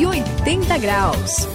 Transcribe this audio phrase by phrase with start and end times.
[0.00, 1.46] 180 graus.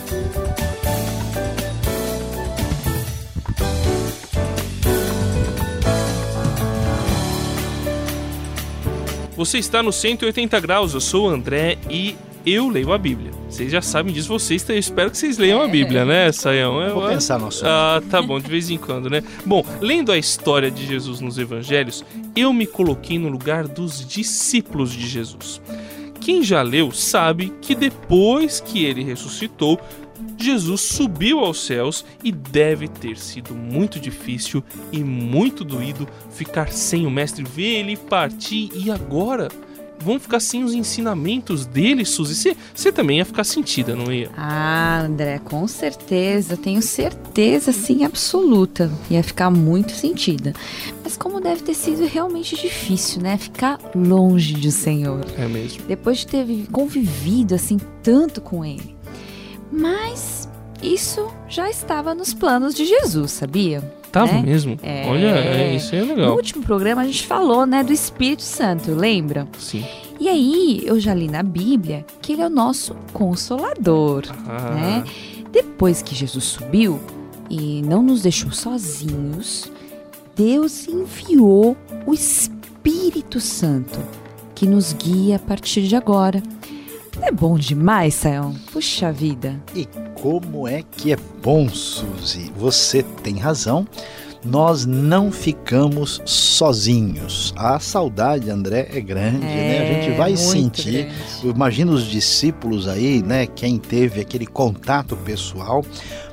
[9.36, 12.16] Você está no 180 graus, eu sou o André e
[12.46, 13.32] eu leio a Bíblia.
[13.50, 16.80] Vocês já sabem disso, vocês, eu espero que vocês leiam a Bíblia, né, Saião?
[16.80, 17.66] Eu, Vou pensar no assunto.
[17.68, 19.24] Ah, tá bom, de vez em quando, né?
[19.44, 24.92] Bom, lendo a história de Jesus nos evangelhos, eu me coloquei no lugar dos discípulos
[24.92, 25.60] de Jesus.
[26.26, 29.80] Quem já leu sabe que depois que ele ressuscitou,
[30.36, 37.06] Jesus subiu aos céus e deve ter sido muito difícil e muito doído ficar sem
[37.06, 38.72] o Mestre, ver ele partir.
[38.74, 39.50] E agora
[40.00, 42.56] vão ficar sem os ensinamentos dele, Suzy.
[42.74, 44.30] Você também ia ficar sentida, não ia?
[44.36, 46.58] Ah, André, com certeza.
[46.58, 48.92] Tenho certeza, sim, absoluta.
[49.10, 50.54] Ia ficar muito sentida.
[51.04, 53.38] Mas como deve ter sido realmente difícil, né?
[53.38, 55.26] Ficar longe do Senhor.
[55.38, 55.84] É mesmo.
[55.88, 58.96] Depois de ter convivido, assim, tanto com ele.
[59.72, 60.48] Mas
[60.82, 63.84] isso já estava nos planos de Jesus, sabia?
[64.16, 64.44] Tava né?
[64.44, 64.78] mesmo?
[64.82, 65.06] É...
[65.10, 66.30] Olha, é, isso é legal.
[66.30, 69.46] No último programa a gente falou, né, do Espírito Santo, lembra?
[69.60, 69.84] Sim.
[70.18, 74.72] E aí eu já li na Bíblia que ele é o nosso consolador, ah.
[74.74, 75.04] né?
[75.52, 76.98] Depois que Jesus subiu
[77.50, 79.70] e não nos deixou sozinhos,
[80.34, 84.00] Deus enviou o Espírito Santo
[84.56, 86.42] que nos guia a partir de agora
[87.22, 88.56] é bom demais, Sayão.
[88.72, 89.62] Puxa vida.
[89.76, 89.88] E
[90.22, 92.52] como é que é bom, Suzy?
[92.58, 93.88] Você tem razão.
[94.44, 97.52] Nós não ficamos sozinhos.
[97.58, 99.80] A saudade, André, é grande, é, né?
[99.80, 101.06] A gente vai sentir.
[101.06, 101.56] Grande.
[101.56, 103.48] Imagina os discípulos aí, né?
[103.48, 105.84] Quem teve aquele contato pessoal.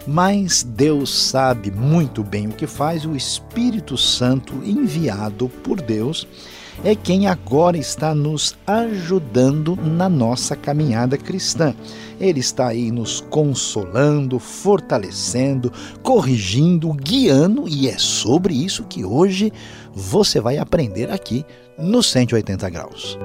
[0.07, 6.27] Mas Deus sabe muito bem o que faz, o Espírito Santo enviado por Deus
[6.85, 11.75] é quem agora está nos ajudando na nossa caminhada cristã.
[12.21, 19.53] Ele está aí nos consolando, fortalecendo, corrigindo, guiando, e é sobre isso que hoje
[19.93, 21.45] você vai aprender aqui
[21.79, 23.19] no 180 Graus.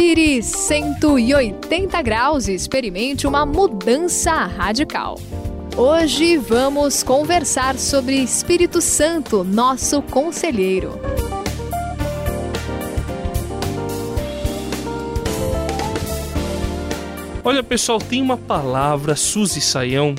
[0.00, 5.20] Vire 180 graus e experimente uma mudança radical.
[5.76, 10.98] Hoje vamos conversar sobre Espírito Santo, nosso conselheiro.
[17.44, 20.14] Olha, pessoal, tem uma palavra, Suzy Saião,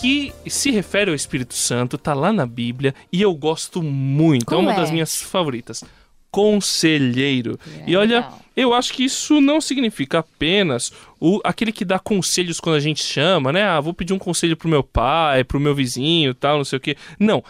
[0.00, 4.46] que se refere ao Espírito Santo, tá lá na Bíblia e eu gosto muito.
[4.46, 4.76] Como é uma é?
[4.80, 5.84] das minhas favoritas
[6.30, 7.58] conselheiro.
[7.80, 8.40] É, e olha, legal.
[8.56, 13.02] eu acho que isso não significa apenas o aquele que dá conselhos quando a gente
[13.02, 13.64] chama, né?
[13.64, 16.80] Ah, vou pedir um conselho pro meu pai, pro meu vizinho, tal, não sei o
[16.80, 16.96] quê.
[17.18, 17.42] Não.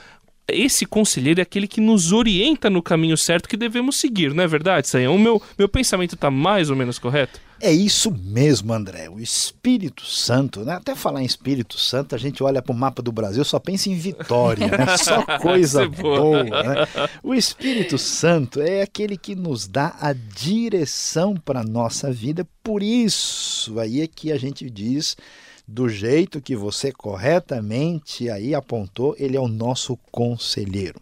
[0.52, 4.46] Esse conselheiro é aquele que nos orienta no caminho certo que devemos seguir, não é
[4.46, 5.14] verdade, Sayão?
[5.14, 7.40] O meu, meu pensamento está mais ou menos correto?
[7.62, 9.10] É isso mesmo, André.
[9.10, 10.74] O Espírito Santo, né?
[10.74, 13.90] até falar em Espírito Santo, a gente olha para o mapa do Brasil só pensa
[13.90, 14.96] em vitória, né?
[14.96, 16.42] só coisa boa.
[16.42, 16.86] Né?
[17.22, 22.82] O Espírito Santo é aquele que nos dá a direção para a nossa vida, por
[22.82, 25.14] isso aí é que a gente diz
[25.72, 31.00] do jeito que você corretamente aí apontou, ele é o nosso conselheiro.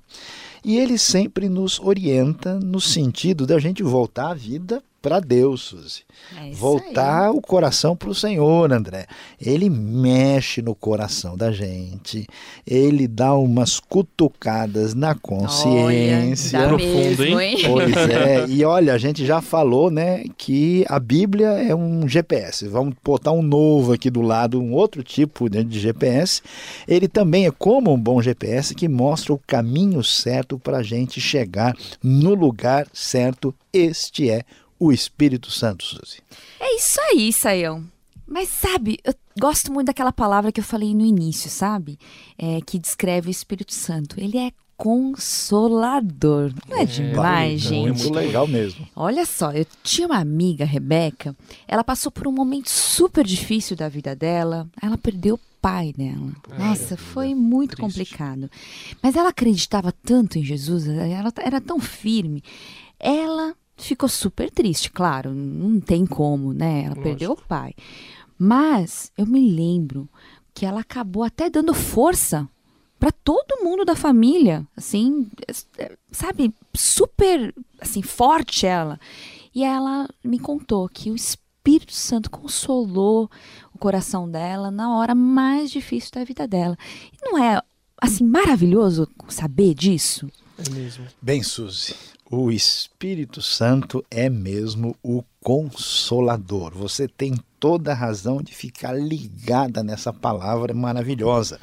[0.63, 6.03] E ele sempre nos orienta no sentido da gente voltar à vida para Deus, Suzy.
[6.37, 7.31] É Voltar aí.
[7.31, 9.07] o coração para o Senhor, André.
[9.41, 12.27] Ele mexe no coração da gente,
[12.67, 16.59] ele dá umas cutucadas na consciência.
[16.59, 17.57] Olha, Profundo, mesmo, hein?
[17.65, 18.47] Pois é.
[18.49, 22.67] E olha, a gente já falou, né, que a Bíblia é um GPS.
[22.67, 26.43] Vamos botar um novo aqui do lado, um outro tipo né, de GPS.
[26.87, 31.21] Ele também é como um bom GPS que mostra o caminho certo para a gente
[31.21, 33.55] chegar no lugar certo.
[33.73, 34.43] Este é
[34.79, 36.21] o Espírito Santo, Suzy.
[36.61, 37.85] É isso aí, Saião.
[38.27, 41.99] Mas sabe, eu gosto muito daquela palavra que eu falei no início, sabe?
[42.37, 44.21] É, que descreve o Espírito Santo.
[44.21, 46.53] Ele é consolador.
[46.69, 48.05] Não é, é demais, é, gente?
[48.05, 48.87] Muito legal mesmo.
[48.95, 51.35] Olha só, eu tinha uma amiga, Rebeca,
[51.67, 54.69] ela passou por um momento super difícil da vida dela.
[54.81, 56.33] Ela perdeu o pai dela.
[56.51, 57.81] É, Nossa, foi muito triste.
[57.81, 58.51] complicado.
[59.03, 62.45] Mas ela acreditava tanto em Jesus, ela era tão firme.
[63.01, 63.55] Ela
[63.87, 66.81] ficou super triste, claro, não tem como, né?
[66.81, 67.03] Ela Lógico.
[67.03, 67.75] perdeu o pai.
[68.39, 70.09] Mas eu me lembro
[70.55, 72.49] que ela acabou até dando força
[72.99, 75.29] para todo mundo da família, assim,
[76.11, 78.99] sabe, super assim forte ela.
[79.55, 83.31] E ela me contou que o Espírito Santo consolou
[83.73, 86.77] o coração dela na hora mais difícil da vida dela.
[87.13, 87.61] E não é
[88.01, 90.29] assim maravilhoso saber disso.
[90.59, 91.07] É mesmo.
[91.23, 91.95] Bem, Suzy,
[92.31, 96.75] o Espírito Santo é mesmo o consolador.
[96.75, 101.59] Você tem toda a razão de ficar ligada nessa palavra maravilhosa.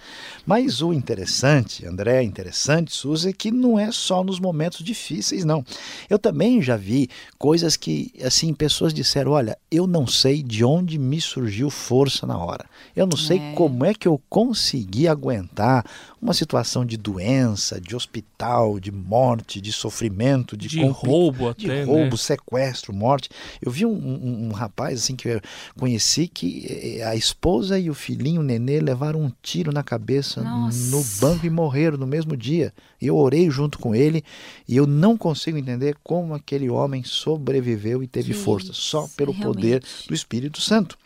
[0.46, 5.64] Mas o interessante, André, interessante, Suzy, é que não é só nos momentos difíceis, não.
[6.10, 10.98] Eu também já vi coisas que, assim, pessoas disseram: olha, eu não sei de onde
[10.98, 12.66] me surgiu força na hora.
[12.96, 13.54] Eu não sei é.
[13.54, 15.86] como é que eu consegui aguentar
[16.22, 21.68] uma situação de doença, de hospital, de morte, de sofrimento, de, de roubo até, de
[21.68, 21.84] né?
[21.84, 22.18] roubo, né?
[22.18, 23.30] sequestro, morte.
[23.62, 25.42] Eu vi um, um, um rapaz assim que eu
[25.78, 26.66] conheci que
[27.00, 30.96] eh, a esposa e o filhinho, o nenê, levaram um tiro na cabeça Nossa.
[30.96, 32.74] no banco e morreram no mesmo dia.
[33.02, 34.24] Eu orei junto com ele
[34.68, 39.32] e eu não consigo entender como aquele homem sobreviveu e teve que força, só pelo
[39.32, 39.56] realmente.
[39.56, 40.98] poder do Espírito Santo.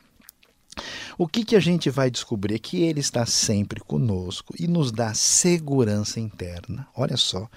[1.18, 2.56] O que, que a gente vai descobrir?
[2.56, 6.88] É que Ele está sempre conosco e nos dá segurança interna.
[6.96, 7.48] Olha só,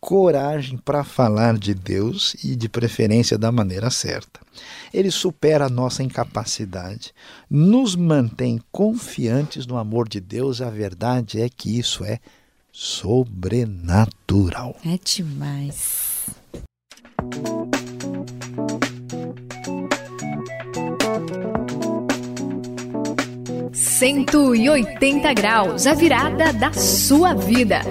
[0.00, 4.40] coragem para falar de Deus e, de preferência, da maneira certa.
[4.92, 7.12] Ele supera a nossa incapacidade,
[7.48, 10.62] nos mantém confiantes no amor de Deus.
[10.62, 12.18] A verdade é que isso é
[12.72, 14.76] sobrenatural.
[14.84, 16.30] É demais.
[24.00, 27.82] 180 graus, a virada da sua vida.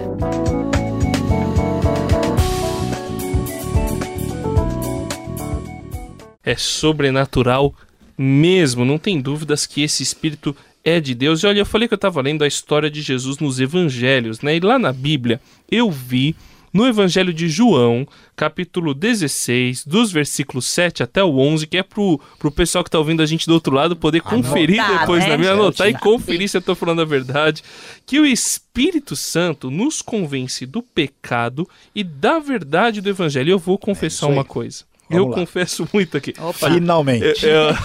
[6.43, 7.75] É sobrenatural
[8.17, 11.43] mesmo, não tem dúvidas que esse espírito é de Deus.
[11.43, 14.55] E olha, eu falei que eu estava lendo a história de Jesus nos evangelhos, né?
[14.55, 15.39] E lá na Bíblia
[15.69, 16.35] eu vi
[16.73, 22.19] no Evangelho de João, capítulo 16, dos versículos 7 até o 11, que é pro,
[22.37, 25.29] pro pessoal que tá ouvindo a gente do outro lado poder conferir anotar, depois né?
[25.29, 27.63] na minha, anotar e conferir se eu tô falando a verdade,
[28.05, 33.49] que o Espírito Santo nos convence do pecado e da verdade do Evangelho.
[33.49, 34.83] E eu vou confessar é uma coisa.
[35.09, 35.35] Vamos eu lá.
[35.35, 36.33] confesso muito aqui.
[36.37, 36.71] Opa.
[36.71, 37.45] Finalmente.
[37.45, 37.75] Eu, eu,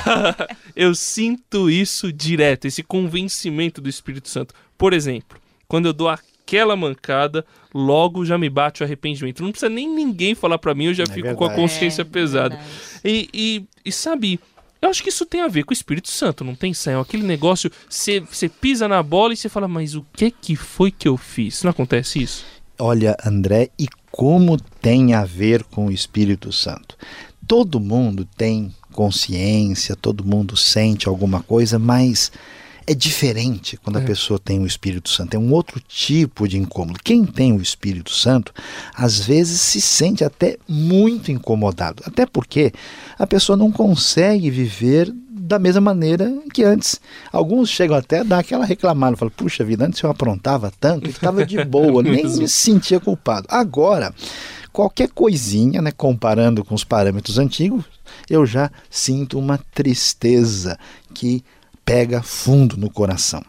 [0.77, 4.55] eu sinto isso direto, esse convencimento do Espírito Santo.
[4.77, 6.19] Por exemplo, quando eu dou a
[6.55, 9.43] aquela mancada, logo já me bate o arrependimento.
[9.43, 11.39] Não precisa nem ninguém falar para mim, eu já é fico verdade.
[11.39, 12.59] com a consciência é, pesada.
[13.05, 14.39] E, e, e, sabe,
[14.81, 17.01] eu acho que isso tem a ver com o Espírito Santo, não tem, Sam?
[17.01, 21.09] Aquele negócio, você pisa na bola e você fala, mas o que que foi que
[21.09, 21.65] eu fiz?
[21.65, 22.45] Não acontece isso?
[22.79, 26.97] Olha, André, e como tem a ver com o Espírito Santo?
[27.49, 32.31] Todo mundo tem consciência, todo mundo sente alguma coisa, mas
[32.87, 34.03] é diferente quando é.
[34.03, 36.99] a pessoa tem o Espírito Santo, é um outro tipo de incômodo.
[37.03, 38.53] Quem tem o Espírito Santo,
[38.95, 42.73] às vezes se sente até muito incomodado, até porque
[43.19, 45.13] a pessoa não consegue viver
[45.45, 47.01] da mesma maneira que antes.
[47.31, 51.45] Alguns chegam até a dar aquela reclamada, falam, puxa vida, antes eu aprontava tanto, estava
[51.45, 53.47] de boa, nem me sentia culpado.
[53.51, 54.15] Agora,
[54.73, 57.85] qualquer coisinha, né, comparando com os parâmetros antigos,
[58.29, 60.79] eu já sinto uma tristeza
[61.13, 61.45] que
[61.85, 63.45] pega fundo no coração.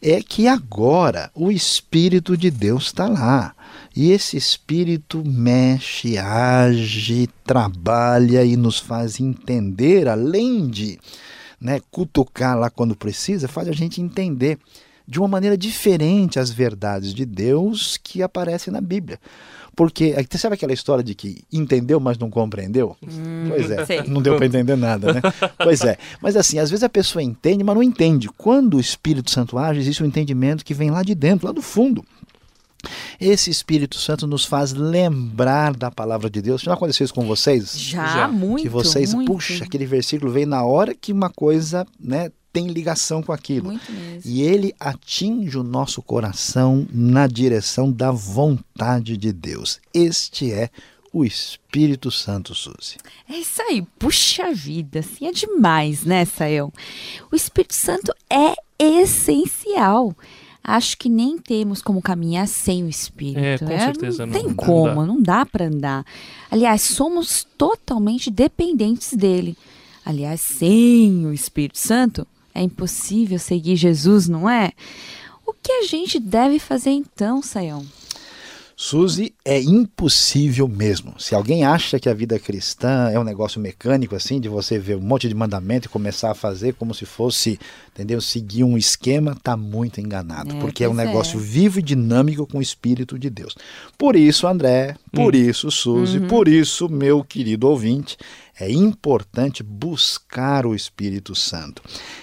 [0.00, 3.54] É que agora o Espírito de Deus está lá.
[3.94, 10.98] E esse Espírito mexe, age, trabalha e nos faz entender, além de
[11.60, 14.58] né, cutucar lá quando precisa, faz a gente entender
[15.06, 19.18] de uma maneira diferente as verdades de Deus que aparecem na Bíblia.
[19.78, 22.96] Porque sabe aquela história de que entendeu, mas não compreendeu?
[23.00, 24.02] Hum, pois é, sei.
[24.08, 25.20] não deu para entender nada, né?
[25.56, 25.96] pois é.
[26.20, 28.28] Mas assim, às vezes a pessoa entende, mas não entende.
[28.36, 31.62] Quando o Espírito Santo age, existe um entendimento que vem lá de dentro, lá do
[31.62, 32.04] fundo.
[33.20, 36.60] Esse Espírito Santo nos faz lembrar da palavra de Deus.
[36.60, 37.78] Já aconteceu isso com vocês?
[37.78, 38.28] Já, Já.
[38.28, 38.62] muito.
[38.62, 39.30] Que vocês, muito.
[39.32, 43.78] puxa, aquele versículo veio na hora que uma coisa, né, tem ligação com aquilo.
[44.24, 49.80] E ele atinge o nosso coração na direção da vontade de Deus.
[49.92, 50.70] Este é
[51.12, 52.96] o Espírito Santo, Suzy.
[53.28, 56.72] É isso aí, puxa vida, assim é demais, né, Sael?
[57.30, 60.14] O Espírito Santo é essencial.
[60.62, 63.38] Acho que nem temos como caminhar sem o Espírito.
[63.38, 64.32] É, com é, certeza não.
[64.34, 65.06] Tem não como, dá.
[65.06, 66.04] não dá para andar.
[66.50, 69.56] Aliás, somos totalmente dependentes dele.
[70.04, 72.26] Aliás, sem o Espírito Santo,
[72.58, 74.72] é impossível seguir Jesus, não é?
[75.46, 77.86] O que a gente deve fazer então, Sayão?
[78.76, 81.14] Suzy, é impossível mesmo.
[81.18, 84.98] Se alguém acha que a vida cristã é um negócio mecânico assim, de você ver
[84.98, 87.58] um monte de mandamento e começar a fazer como se fosse,
[87.90, 91.42] entendeu, seguir um esquema, tá muito enganado, é, porque é um negócio é.
[91.42, 93.56] vivo e dinâmico com o espírito de Deus.
[93.96, 95.38] Por isso, André, por hum.
[95.38, 96.28] isso, Suzy, uhum.
[96.28, 98.18] por isso, meu querido ouvinte,
[98.60, 101.80] É importante buscar o Espírito Santo.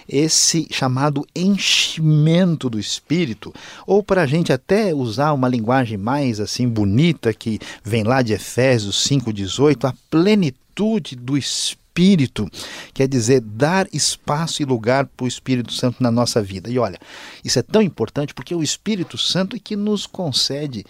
[0.08, 3.54] Esse chamado enchimento do Espírito,
[3.88, 8.34] ou para a gente até usar uma linguagem mais assim bonita que vem lá de
[8.34, 12.50] Efésios 5,18, a plenitude do Espírito,
[12.94, 16.70] quer dizer, dar espaço e lugar para o Espírito Santo na nossa vida.
[16.70, 17.00] E olha,
[17.44, 20.86] isso é tão importante porque o Espírito Santo é que nos concede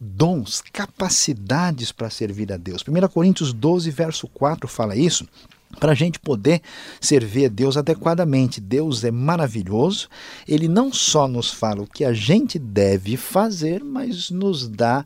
[0.00, 2.84] dons, capacidades para servir a Deus.
[2.86, 5.26] 1 Coríntios 12, verso 4 fala isso.
[5.78, 6.62] Para a gente poder
[6.98, 8.60] servir a Deus adequadamente.
[8.60, 10.08] Deus é maravilhoso,
[10.46, 15.04] ele não só nos fala o que a gente deve fazer, mas nos dá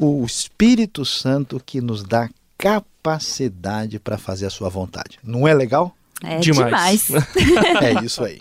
[0.00, 5.18] o Espírito Santo que nos dá capacidade para fazer a sua vontade.
[5.22, 5.94] Não é legal?
[6.24, 7.06] É demais.
[7.06, 7.10] demais.
[7.82, 8.38] é isso aí.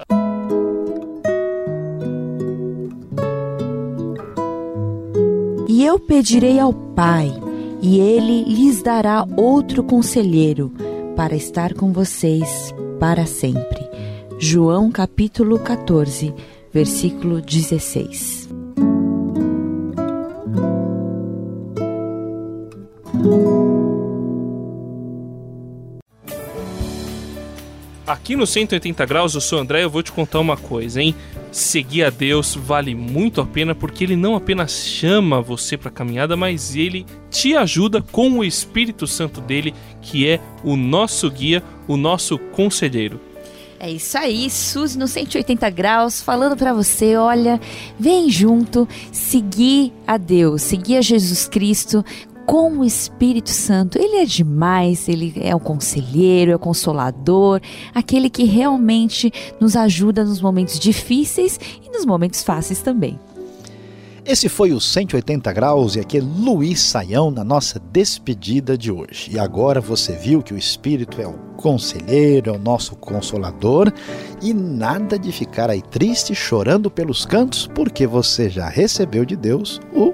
[5.68, 7.32] E eu pedirei ao Pai,
[7.82, 10.74] e ele lhes dará outro conselheiro
[11.16, 13.88] para estar com vocês para sempre.
[14.38, 16.34] João capítulo 14,
[16.74, 18.59] versículo 16.
[28.30, 31.16] Aqui no 180 graus, eu sou o André, eu vou te contar uma coisa, hein?
[31.52, 35.92] seguir a Deus vale muito a pena porque ele não apenas chama você para a
[35.92, 41.64] caminhada, mas ele te ajuda com o Espírito Santo dele, que é o nosso guia,
[41.88, 43.20] o nosso conselheiro.
[43.80, 47.60] É isso aí, Suzy no 180 graus, falando para você, olha,
[48.00, 52.06] vem junto, seguir a Deus, seguir a Jesus Cristo,
[52.50, 54.00] com o Espírito Santo.
[54.00, 57.62] Ele é demais, ele é o conselheiro, é o consolador,
[57.94, 63.20] aquele que realmente nos ajuda nos momentos difíceis e nos momentos fáceis também.
[64.26, 69.30] Esse foi o 180 graus e aqui é Luiz Saião na nossa despedida de hoje.
[69.32, 73.94] E agora você viu que o Espírito é o conselheiro, é o nosso consolador
[74.42, 79.80] e nada de ficar aí triste chorando pelos cantos, porque você já recebeu de Deus
[79.94, 80.14] o